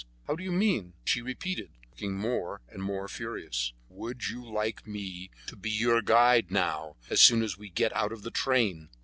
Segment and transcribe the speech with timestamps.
[0.25, 5.29] How do you mean?" She repeated, looking more and more furious: "Would you like me
[5.45, 8.89] to be your guide now, as soon as we get out of the train?"